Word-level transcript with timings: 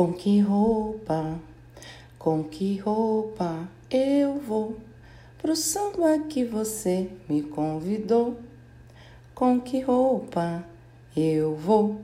Com 0.00 0.14
que 0.14 0.40
roupa, 0.40 1.38
com 2.18 2.42
que 2.42 2.78
roupa 2.78 3.68
eu 3.90 4.38
vou 4.38 4.78
pro 5.36 5.54
samba 5.54 6.20
que 6.26 6.42
você 6.42 7.10
me 7.28 7.42
convidou? 7.42 8.38
Com 9.34 9.60
que 9.60 9.80
roupa 9.80 10.64
eu 11.14 11.54
vou? 11.54 12.00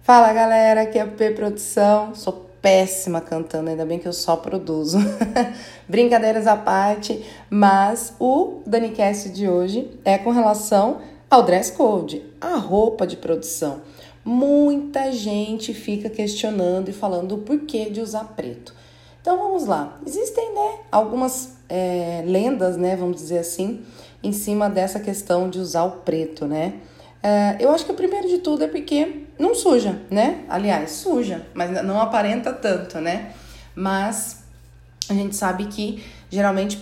Fala 0.00 0.32
galera, 0.32 0.80
aqui 0.80 0.98
é 0.98 1.02
a 1.02 1.06
P 1.06 1.32
Produção. 1.32 2.14
Sou 2.14 2.48
péssima 2.62 3.20
cantando, 3.20 3.68
ainda 3.68 3.84
bem 3.84 3.98
que 3.98 4.08
eu 4.08 4.14
só 4.14 4.34
produzo. 4.34 4.96
Brincadeiras 5.86 6.46
à 6.46 6.56
parte, 6.56 7.26
mas 7.50 8.14
o 8.18 8.62
DaniCast 8.64 9.28
de 9.28 9.46
hoje 9.46 10.00
é 10.02 10.16
com 10.16 10.30
relação 10.30 11.02
ao 11.28 11.42
dress 11.42 11.70
code, 11.72 12.24
a 12.40 12.56
roupa 12.56 13.06
de 13.06 13.18
produção. 13.18 13.82
Muita 14.28 15.10
gente 15.10 15.72
fica 15.72 16.10
questionando 16.10 16.90
e 16.90 16.92
falando 16.92 17.36
o 17.36 17.38
porquê 17.38 17.88
de 17.88 18.02
usar 18.02 18.24
preto. 18.36 18.74
Então 19.22 19.38
vamos 19.38 19.64
lá. 19.64 19.98
Existem 20.06 20.54
né, 20.54 20.80
algumas 20.92 21.56
é, 21.66 22.22
lendas, 22.26 22.76
né, 22.76 22.94
vamos 22.94 23.16
dizer 23.16 23.38
assim, 23.38 23.80
em 24.22 24.30
cima 24.30 24.68
dessa 24.68 25.00
questão 25.00 25.48
de 25.48 25.58
usar 25.58 25.84
o 25.84 25.92
preto, 25.92 26.46
né? 26.46 26.74
É, 27.22 27.56
eu 27.58 27.70
acho 27.70 27.86
que 27.86 27.90
o 27.90 27.94
primeiro 27.94 28.28
de 28.28 28.36
tudo 28.36 28.64
é 28.64 28.68
porque 28.68 29.24
não 29.38 29.54
suja, 29.54 29.98
né? 30.10 30.44
Aliás, 30.46 30.90
suja, 30.90 31.46
mas 31.54 31.82
não 31.82 31.98
aparenta 31.98 32.52
tanto, 32.52 33.00
né? 33.00 33.32
Mas 33.74 34.42
a 35.08 35.14
gente 35.14 35.36
sabe 35.36 35.68
que 35.68 36.04
geralmente 36.28 36.76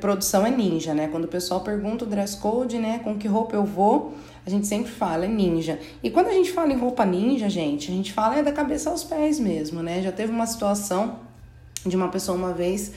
produção 0.00 0.46
é 0.46 0.52
ninja, 0.52 0.94
né? 0.94 1.08
Quando 1.08 1.24
o 1.24 1.28
pessoal 1.28 1.62
pergunta 1.62 2.04
o 2.04 2.06
dress 2.06 2.36
code, 2.36 2.78
né, 2.78 3.00
com 3.02 3.18
que 3.18 3.26
roupa 3.26 3.56
eu 3.56 3.64
vou, 3.64 4.14
a 4.44 4.50
gente 4.50 4.66
sempre 4.66 4.90
fala 4.90 5.24
é 5.24 5.28
ninja. 5.28 5.78
E 6.02 6.10
quando 6.10 6.26
a 6.28 6.32
gente 6.32 6.50
fala 6.50 6.72
em 6.72 6.76
roupa 6.76 7.04
ninja, 7.04 7.48
gente, 7.48 7.90
a 7.90 7.94
gente 7.94 8.12
fala 8.12 8.38
é 8.38 8.42
da 8.42 8.52
cabeça 8.52 8.90
aos 8.90 9.04
pés 9.04 9.38
mesmo, 9.38 9.82
né? 9.82 10.02
Já 10.02 10.10
teve 10.10 10.32
uma 10.32 10.46
situação 10.46 11.20
de 11.86 11.96
uma 11.96 12.08
pessoa 12.08 12.36
uma 12.36 12.52
vez 12.52 12.92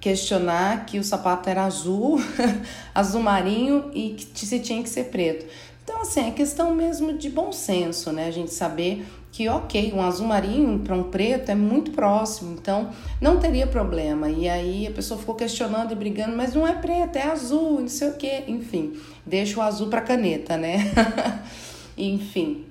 questionar 0.00 0.86
que 0.86 0.98
o 0.98 1.04
sapato 1.04 1.48
era 1.48 1.64
azul, 1.64 2.20
azul 2.94 3.22
marinho 3.22 3.90
e 3.94 4.10
que 4.10 4.46
se 4.46 4.60
tinha 4.60 4.82
que 4.82 4.88
ser 4.88 5.04
preto. 5.04 5.46
Então, 5.82 6.02
assim, 6.02 6.28
é 6.28 6.30
questão 6.30 6.74
mesmo 6.74 7.14
de 7.14 7.28
bom 7.28 7.52
senso, 7.52 8.12
né? 8.12 8.26
A 8.26 8.30
gente 8.30 8.52
saber 8.52 9.04
que, 9.32 9.48
ok, 9.48 9.92
um 9.94 10.02
azul 10.02 10.26
marinho 10.26 10.80
para 10.80 10.94
um 10.94 11.04
preto 11.04 11.50
é 11.50 11.54
muito 11.54 11.92
próximo, 11.92 12.52
então 12.52 12.90
não 13.20 13.38
teria 13.38 13.66
problema. 13.66 14.28
E 14.28 14.48
aí 14.48 14.86
a 14.86 14.90
pessoa 14.90 15.18
ficou 15.18 15.34
questionando 15.34 15.92
e 15.92 15.94
brigando, 15.94 16.36
mas 16.36 16.54
não 16.54 16.66
é 16.66 16.74
preto, 16.74 17.16
é 17.16 17.22
azul, 17.22 17.80
não 17.80 17.88
sei 17.88 18.08
o 18.08 18.14
quê. 18.14 18.44
Enfim, 18.48 18.94
deixa 19.24 19.58
o 19.58 19.62
azul 19.62 19.88
para 19.88 20.00
caneta, 20.00 20.56
né? 20.56 20.92
Enfim, 21.96 22.64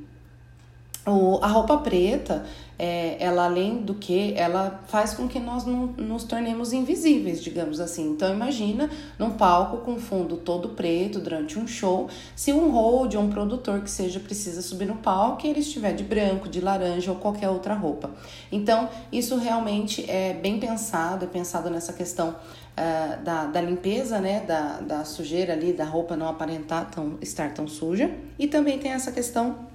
o, 1.06 1.40
a 1.42 1.48
roupa 1.48 1.78
preta, 1.78 2.46
é, 2.80 3.18
ela 3.20 3.44
além 3.44 3.82
do 3.82 3.94
que, 3.94 4.34
ela 4.38 4.82
faz 4.88 5.14
com 5.14 5.28
que 5.28 5.38
nós 5.38 5.66
não, 5.66 5.88
nos 5.88 6.24
tornemos 6.24 6.72
invisíveis, 6.72 7.44
digamos 7.44 7.82
assim. 7.82 8.12
Então 8.12 8.34
imagina 8.34 8.90
num 9.20 9.32
palco 9.32 9.80
com 9.80 10.00
fundo 10.00 10.38
todo 10.38 10.70
preto 10.70 11.20
durante 11.20 11.60
um 11.60 11.68
show, 11.68 12.08
se 12.38 12.54
um 12.54 12.72
hold 12.72 13.16
ou 13.16 13.24
um 13.24 13.30
produtor 13.30 13.82
que 13.82 13.92
seja 13.92 14.18
precisa 14.22 14.62
subir 14.62 14.86
no 14.86 14.96
palco 14.96 15.46
e 15.46 15.50
ele 15.50 15.60
estiver 15.60 15.94
de 15.94 16.06
branco, 16.06 16.48
de 16.48 16.62
laranja 16.62 17.12
ou 17.12 17.18
qualquer 17.18 17.50
outra 17.50 17.74
roupa. 17.74 18.12
Então 18.50 18.88
isso 19.12 19.36
realmente 19.36 20.10
é 20.10 20.34
bem 20.34 20.58
pensado, 20.58 21.26
é 21.26 21.28
pensado 21.28 21.70
nessa 21.70 21.92
questão 21.92 22.30
uh, 22.30 23.24
da, 23.24 23.46
da 23.46 23.60
limpeza, 23.60 24.20
né, 24.20 24.40
da, 24.40 24.80
da 24.80 25.04
sujeira 25.04 25.52
ali, 25.52 25.74
da 25.74 25.84
roupa 25.84 26.16
não 26.16 26.30
aparentar 26.30 26.90
tão, 26.90 27.18
estar 27.22 27.54
tão 27.54 27.68
suja. 27.68 28.10
E 28.38 28.48
também 28.48 28.80
tem 28.80 28.92
essa 28.92 29.12
questão 29.12 29.69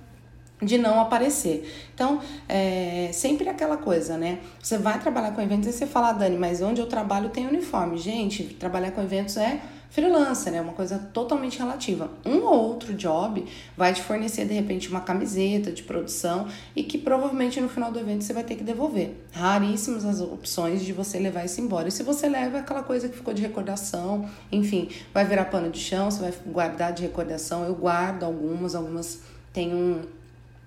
de 0.63 0.79
não 0.79 1.01
aparecer. 1.01 1.71
Então, 1.95 2.21
é 2.49 3.11
sempre 3.13 3.49
aquela 3.49 3.77
coisa, 3.77 4.17
né? 4.17 4.39
Você 4.63 4.79
vai 4.79 4.99
trabalhar 5.01 5.33
com 5.33 5.41
eventos 5.41 5.69
e 5.69 5.73
você 5.73 5.87
fala, 5.87 6.11
ah, 6.11 6.13
Dani, 6.13 6.37
mas 6.37 6.63
onde 6.63 6.81
eu 6.81 6.87
trabalho 6.87 7.29
tem 7.29 7.47
uniforme. 7.47 7.99
Gente, 7.99 8.45
trabalhar 8.45 8.93
com 8.93 9.03
eventos 9.03 9.37
é 9.37 9.61
freelancer, 9.95 10.53
né? 10.53 10.61
Uma 10.61 10.73
coisa 10.73 10.99
totalmente 11.13 11.57
relativa. 11.57 12.11
Um 12.27 12.39
ou 12.39 12.69
outro 12.69 12.95
job 12.95 13.45
vai 13.77 13.93
te 13.93 14.03
fornecer, 14.03 14.45
de 14.45 14.53
repente, 14.53 14.89
uma 14.89 15.01
camiseta 15.01 15.71
de 15.71 15.85
produção 15.85 16.49
e 16.75 16.83
que 16.83 16.99
provavelmente 16.99 17.61
no 17.61 17.69
final 17.69 17.93
do 17.93 18.01
evento 18.01 18.25
você 18.25 18.33
vai 18.33 18.43
ter 18.43 18.57
que 18.57 18.65
devolver. 18.65 19.15
Raríssimas 19.33 20.05
as 20.05 20.21
opções 20.21 20.85
de 20.85 20.93
você 20.93 21.19
levar 21.21 21.45
isso 21.45 21.61
embora. 21.61 21.87
E 21.87 21.93
se 21.93 22.03
você 22.03 22.29
leva 22.29 22.57
é 22.57 22.61
aquela 22.61 22.83
coisa 22.83 23.09
que 23.09 23.17
ficou 23.17 23.33
de 23.33 23.43
recordação, 23.43 24.29
enfim, 24.51 24.89
vai 25.13 25.25
virar 25.25 25.45
pano 25.45 25.71
de 25.71 25.79
chão, 25.79 26.11
você 26.11 26.21
vai 26.21 26.35
guardar 26.45 26.93
de 26.93 27.03
recordação. 27.03 27.65
Eu 27.65 27.77
guardo 27.77 28.25
algumas, 28.25 28.75
algumas 28.75 29.21
têm 29.53 29.73
um 29.73 30.03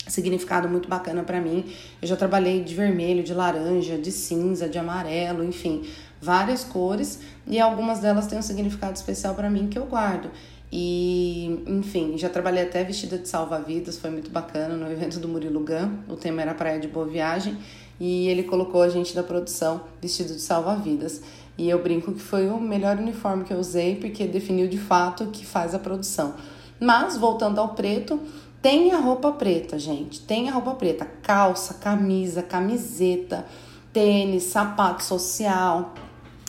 significado 0.08 0.68
muito 0.68 0.88
bacana 0.88 1.24
para 1.24 1.40
mim. 1.40 1.66
Eu 2.02 2.08
já 2.08 2.16
trabalhei 2.16 2.64
de 2.64 2.74
vermelho, 2.74 3.24
de 3.24 3.34
laranja, 3.34 3.98
de 3.98 4.12
cinza, 4.12 4.68
de 4.68 4.78
amarelo, 4.78 5.44
enfim, 5.44 5.84
várias 6.22 6.64
cores 6.64 7.20
e 7.46 7.60
algumas 7.60 8.00
delas 8.00 8.28
têm 8.28 8.40
um 8.40 8.42
significado 8.42 8.96
especial 8.96 9.36
para 9.36 9.50
mim 9.50 9.68
que 9.68 9.78
eu 9.78 9.86
guardo. 9.86 10.30
E, 10.72 11.64
enfim, 11.66 12.18
já 12.18 12.30
trabalhei 12.30 12.64
até 12.64 12.84
vestida 12.84 13.18
de 13.18 13.28
salva-vidas, 13.28 13.98
foi 13.98 14.10
muito 14.10 14.30
bacana 14.30 14.76
no 14.76 14.92
evento 14.92 15.20
do 15.20 15.28
Murilo 15.28 15.62
Gun. 15.62 16.00
O 16.10 16.16
tema 16.18 16.42
era 16.42 16.54
Praia 16.54 16.80
de 16.80 16.88
Boa 16.88 17.06
Viagem 17.06 17.58
e 18.00 18.28
ele 18.28 18.44
colocou 18.44 18.82
a 18.82 18.90
gente 18.90 19.16
da 19.16 19.24
produção 19.24 19.82
vestido 20.02 20.34
de 20.34 20.42
salva-vidas. 20.42 21.22
E 21.58 21.70
eu 21.70 21.82
brinco 21.82 22.12
que 22.12 22.20
foi 22.20 22.50
o 22.50 22.60
melhor 22.60 22.98
uniforme 22.98 23.44
que 23.44 23.54
eu 23.54 23.58
usei 23.58 23.96
porque 23.96 24.28
definiu 24.28 24.68
de 24.68 24.78
fato 24.78 25.24
o 25.24 25.32
que 25.32 25.46
faz 25.46 25.74
a 25.74 25.80
produção. 25.80 26.36
Mas, 26.80 27.18
voltando 27.18 27.60
ao 27.60 27.70
preto, 27.70 28.20
tem 28.62 28.92
a 28.92 29.00
roupa 29.00 29.32
preta, 29.32 29.78
gente. 29.78 30.22
Tem 30.22 30.50
a 30.50 30.54
roupa 30.54 30.72
preta. 30.76 31.08
Calça, 31.22 31.76
camisa, 31.76 32.42
camiseta, 32.42 33.46
tênis, 33.94 34.44
sapato 34.44 35.04
social. 35.04 35.94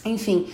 Enfim, 0.05 0.47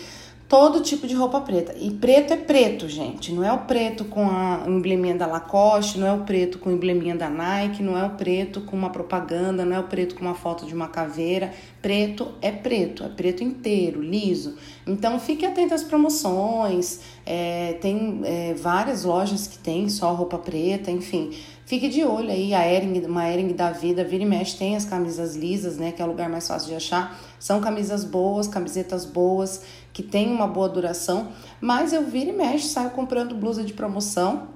todo 0.49 0.81
tipo 0.81 1.07
de 1.07 1.15
roupa 1.15 1.41
preta. 1.41 1.75
E 1.79 1.91
preto 1.91 2.33
é 2.33 2.37
preto, 2.37 2.89
gente. 2.89 3.33
Não 3.33 3.43
é 3.43 3.53
o 3.53 3.59
preto 3.59 4.05
com 4.05 4.29
a 4.29 4.63
embleminha 4.67 5.15
da 5.15 5.27
Lacoste, 5.27 5.99
não 5.99 6.07
é 6.07 6.13
o 6.13 6.21
preto 6.21 6.59
com 6.59 6.71
a 6.71 6.73
embleminha 6.73 7.17
da 7.17 7.29
Nike, 7.29 7.83
não 7.83 7.99
é 7.99 8.05
o 8.05 8.11
preto 8.11 8.61
com 8.61 8.77
uma 8.77 8.91
propaganda, 8.91 9.65
não 9.65 9.77
é 9.77 9.81
o 9.81 9.85
preto 9.85 10.15
com 10.15 10.23
uma 10.23 10.35
foto 10.35 10.67
de 10.67 10.75
uma 10.75 10.89
caveira. 10.89 11.53
Preto 11.85 12.33
é 12.41 12.51
preto, 12.51 13.05
é 13.05 13.11
preto 13.11 13.45
inteiro, 13.45 14.01
liso. 14.01 14.57
Então 14.87 15.21
fique 15.21 15.45
atento 15.45 15.75
às 15.75 15.83
promoções. 15.83 17.01
É, 17.27 17.75
tem 17.75 18.23
é, 18.25 18.55
várias 18.55 19.05
lojas 19.05 19.47
que 19.47 19.59
tem 19.59 19.87
só 19.91 20.15
roupa 20.15 20.39
preta, 20.39 20.91
enfim. 20.91 21.37
Fique 21.67 21.91
de 21.91 22.03
olho 22.03 22.31
aí, 22.31 22.55
a 22.55 22.67
Ering, 22.67 23.05
uma 23.05 23.29
Ering 23.29 23.53
da 23.53 23.71
vida, 23.71 24.03
vira 24.03 24.23
e 24.23 24.27
mexe, 24.27 24.57
tem 24.57 24.75
as 24.75 24.87
camisas 24.87 25.37
lisas, 25.37 25.77
né? 25.77 25.93
Que 25.93 26.01
é 26.01 26.07
o 26.07 26.09
lugar 26.09 26.31
mais 26.31 26.49
fácil 26.49 26.71
de 26.71 26.75
achar. 26.75 27.21
São 27.39 27.61
camisas 27.61 28.03
boas, 28.03 28.49
camisetas 28.49 29.05
boas 29.05 29.61
que 29.93 30.03
tem 30.03 30.33
uma 30.33 30.47
boa 30.47 30.71
duração, 30.71 31.33
mas 31.61 31.93
eu 31.93 32.03
viro 32.07 32.31
e 32.31 32.33
mexo, 32.33 32.69
saio 32.69 32.93
comprando 32.93 33.35
blusa 33.35 33.63
de 33.63 33.75
promoção 33.75 34.54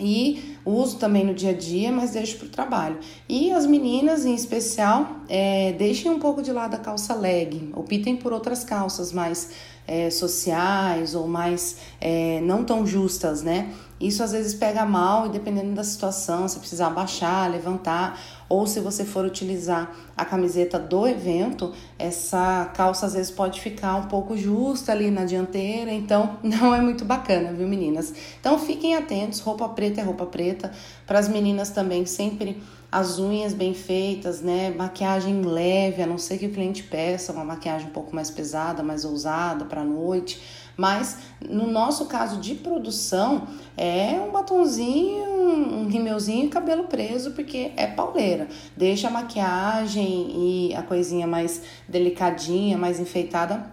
e 0.00 0.56
uso 0.64 0.96
também 0.98 1.24
no 1.24 1.34
dia 1.34 1.50
a 1.50 1.54
dia, 1.54 1.92
mas 1.92 2.12
deixo 2.12 2.38
para 2.38 2.46
o 2.46 2.50
trabalho. 2.50 2.98
E 3.28 3.52
as 3.52 3.66
meninas, 3.66 4.24
em 4.24 4.34
especial, 4.34 5.20
é, 5.28 5.72
deixem 5.72 6.10
um 6.10 6.18
pouco 6.18 6.42
de 6.42 6.52
lado 6.52 6.74
a 6.74 6.78
calça 6.78 7.14
leg, 7.14 7.70
optem 7.74 8.16
por 8.16 8.32
outras 8.32 8.64
calças 8.64 9.12
mais 9.12 9.50
é, 9.86 10.10
sociais 10.10 11.14
ou 11.14 11.26
mais 11.26 11.78
é, 12.00 12.40
não 12.42 12.64
tão 12.64 12.86
justas, 12.86 13.42
né? 13.42 13.72
Isso 14.00 14.22
às 14.22 14.32
vezes 14.32 14.54
pega 14.54 14.86
mal 14.86 15.26
e 15.26 15.28
dependendo 15.28 15.74
da 15.74 15.84
situação, 15.84 16.48
você 16.48 16.58
precisa 16.58 16.86
abaixar, 16.86 17.50
levantar, 17.50 18.18
ou 18.48 18.66
se 18.66 18.80
você 18.80 19.04
for 19.04 19.26
utilizar 19.26 19.94
a 20.16 20.24
camiseta 20.24 20.78
do 20.78 21.06
evento, 21.06 21.74
essa 21.98 22.70
calça 22.74 23.04
às 23.04 23.12
vezes 23.12 23.30
pode 23.30 23.60
ficar 23.60 23.96
um 23.96 24.04
pouco 24.04 24.38
justa 24.38 24.92
ali 24.92 25.10
na 25.10 25.26
dianteira, 25.26 25.92
então 25.92 26.38
não 26.42 26.74
é 26.74 26.80
muito 26.80 27.04
bacana, 27.04 27.52
viu, 27.52 27.68
meninas? 27.68 28.14
Então 28.40 28.58
fiquem 28.58 28.96
atentos, 28.96 29.40
roupa 29.40 29.68
preta 29.68 30.00
é 30.00 30.04
roupa 30.04 30.24
preta. 30.24 30.72
Para 31.06 31.18
as 31.18 31.28
meninas 31.28 31.68
também, 31.68 32.06
sempre 32.06 32.62
as 32.90 33.18
unhas 33.18 33.54
bem 33.54 33.74
feitas, 33.74 34.40
né? 34.40 34.70
Maquiagem 34.70 35.42
leve, 35.42 36.02
a 36.02 36.06
não 36.06 36.18
ser 36.18 36.38
que 36.38 36.46
o 36.46 36.50
cliente 36.50 36.82
peça 36.82 37.32
uma 37.32 37.44
maquiagem 37.44 37.88
um 37.88 37.92
pouco 37.92 38.14
mais 38.14 38.30
pesada, 38.30 38.82
mais 38.82 39.04
ousada 39.04 39.64
para 39.64 39.84
noite 39.84 40.40
mas 40.80 41.18
no 41.46 41.66
nosso 41.66 42.06
caso 42.06 42.40
de 42.40 42.54
produção, 42.54 43.46
é 43.76 44.12
um 44.12 44.30
batonzinho, 44.30 45.28
um 45.28 45.88
rímelzinho 45.88 46.46
e 46.46 46.48
cabelo 46.48 46.84
preso, 46.84 47.32
porque 47.32 47.72
é 47.76 47.86
pauleira. 47.86 48.48
Deixa 48.74 49.08
a 49.08 49.10
maquiagem 49.10 50.70
e 50.70 50.74
a 50.74 50.82
coisinha 50.82 51.26
mais 51.26 51.60
delicadinha, 51.86 52.78
mais 52.78 52.98
enfeitada 52.98 53.70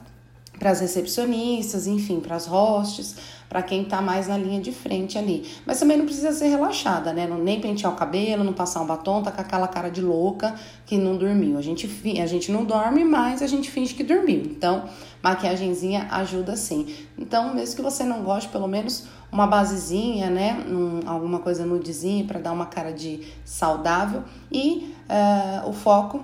para 0.57 0.71
as 0.71 0.79
recepcionistas, 0.79 1.87
enfim, 1.87 2.19
para 2.19 2.35
as 2.35 2.47
hostes 2.47 3.15
para 3.49 3.61
quem 3.61 3.83
está 3.83 4.01
mais 4.01 4.27
na 4.27 4.37
linha 4.37 4.59
de 4.59 4.71
frente 4.71 5.17
ali. 5.17 5.45
Mas 5.65 5.79
também 5.79 5.97
não 5.97 6.05
precisa 6.05 6.31
ser 6.33 6.47
relaxada, 6.47 7.13
né? 7.13 7.25
Não, 7.25 7.37
nem 7.37 7.61
pentear 7.61 7.93
o 7.93 7.95
cabelo, 7.95 8.43
não 8.43 8.53
passar 8.53 8.81
um 8.81 8.85
batom, 8.85 9.23
tá 9.23 9.31
com 9.31 9.41
aquela 9.41 9.67
cara 9.67 9.89
de 9.89 10.01
louca 10.01 10.53
que 10.85 10.97
não 10.97 11.15
dormiu. 11.15 11.57
A 11.57 11.61
gente, 11.61 11.89
a 12.21 12.25
gente 12.25 12.51
não 12.51 12.65
dorme, 12.65 13.03
mas 13.03 13.41
a 13.41 13.47
gente 13.47 13.71
finge 13.71 13.93
que 13.93 14.03
dormiu. 14.03 14.41
Então, 14.45 14.85
maquiagemzinha 15.23 16.07
ajuda 16.11 16.55
sim. 16.55 16.93
Então, 17.17 17.53
mesmo 17.53 17.75
que 17.75 17.81
você 17.81 18.03
não 18.03 18.21
goste, 18.21 18.49
pelo 18.49 18.67
menos 18.67 19.05
uma 19.31 19.47
basezinha, 19.47 20.29
né? 20.29 20.65
Um, 20.67 21.07
alguma 21.09 21.39
coisa 21.39 21.65
nudezinha 21.65 22.25
para 22.25 22.39
dar 22.39 22.51
uma 22.51 22.65
cara 22.65 22.91
de 22.91 23.21
saudável. 23.45 24.23
E 24.51 24.93
uh, 25.09 25.69
o 25.69 25.73
foco 25.73 26.23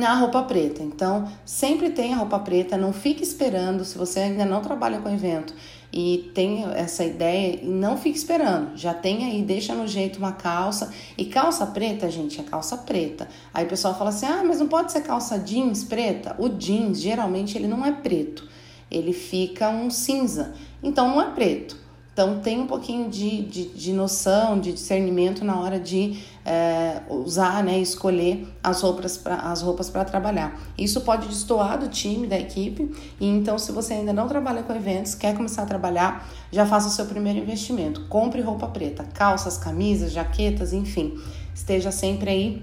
na 0.00 0.14
roupa 0.14 0.42
preta. 0.42 0.82
Então, 0.82 1.30
sempre 1.44 1.90
tenha 1.90 2.16
roupa 2.16 2.38
preta, 2.38 2.76
não 2.76 2.92
fique 2.92 3.22
esperando. 3.22 3.84
Se 3.84 3.96
você 3.96 4.20
ainda 4.20 4.44
não 4.44 4.60
trabalha 4.62 4.98
com 4.98 5.08
evento 5.08 5.54
e 5.92 6.30
tem 6.34 6.64
essa 6.74 7.04
ideia, 7.04 7.60
não 7.62 7.96
fique 7.96 8.16
esperando. 8.16 8.76
Já 8.76 8.94
tem 8.94 9.26
aí, 9.26 9.42
deixa 9.42 9.74
no 9.74 9.86
jeito 9.86 10.18
uma 10.18 10.32
calça. 10.32 10.92
E 11.18 11.26
calça 11.26 11.66
preta, 11.66 12.10
gente, 12.10 12.40
é 12.40 12.44
calça 12.44 12.76
preta. 12.78 13.28
Aí 13.52 13.64
o 13.66 13.68
pessoal 13.68 13.96
fala 13.96 14.10
assim: 14.10 14.26
ah, 14.26 14.42
mas 14.44 14.58
não 14.58 14.68
pode 14.68 14.90
ser 14.90 15.02
calça 15.02 15.38
jeans 15.38 15.84
preta? 15.84 16.34
O 16.38 16.48
jeans, 16.48 17.00
geralmente, 17.00 17.56
ele 17.56 17.68
não 17.68 17.84
é 17.84 17.92
preto, 17.92 18.48
ele 18.90 19.12
fica 19.12 19.68
um 19.68 19.90
cinza. 19.90 20.54
Então, 20.82 21.08
não 21.08 21.20
é 21.20 21.30
preto. 21.30 21.76
Então, 22.12 22.40
tem 22.40 22.60
um 22.60 22.66
pouquinho 22.66 23.08
de, 23.08 23.42
de, 23.42 23.64
de 23.68 23.92
noção, 23.92 24.58
de 24.58 24.72
discernimento 24.72 25.44
na 25.44 25.60
hora 25.60 25.78
de 25.78 26.18
é, 26.44 27.02
usar, 27.08 27.62
né, 27.62 27.78
escolher 27.78 28.46
as 28.62 28.80
roupas 28.80 29.16
para 29.16 29.36
as 29.36 29.62
roupas 29.62 29.90
para 29.90 30.04
trabalhar. 30.04 30.58
Isso 30.76 31.00
pode 31.02 31.28
destoar 31.28 31.78
do 31.78 31.88
time, 31.88 32.26
da 32.26 32.38
equipe. 32.38 32.90
E 33.20 33.26
então, 33.26 33.58
se 33.58 33.72
você 33.72 33.94
ainda 33.94 34.12
não 34.12 34.26
trabalha 34.26 34.62
com 34.62 34.74
eventos, 34.74 35.14
quer 35.14 35.34
começar 35.34 35.62
a 35.62 35.66
trabalhar, 35.66 36.28
já 36.50 36.66
faça 36.66 36.88
o 36.88 36.90
seu 36.90 37.06
primeiro 37.06 37.38
investimento. 37.38 38.06
Compre 38.08 38.40
roupa 38.40 38.66
preta, 38.68 39.04
calças, 39.14 39.58
camisas, 39.58 40.12
jaquetas, 40.12 40.72
enfim. 40.72 41.20
Esteja 41.54 41.92
sempre 41.92 42.30
aí 42.30 42.62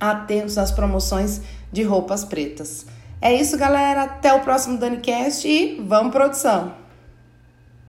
atentos 0.00 0.58
às 0.58 0.72
promoções 0.72 1.42
de 1.70 1.82
roupas 1.82 2.24
pretas. 2.24 2.86
É 3.20 3.32
isso, 3.32 3.56
galera. 3.56 4.02
Até 4.02 4.32
o 4.34 4.40
próximo 4.40 4.78
DaniCast 4.78 5.46
e 5.46 5.80
vamos 5.80 6.12
produção! 6.12 6.81